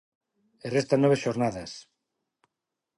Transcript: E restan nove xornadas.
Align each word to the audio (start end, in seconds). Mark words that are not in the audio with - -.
E 0.65 0.67
restan 0.75 0.99
nove 1.01 1.17
xornadas. 1.23 1.71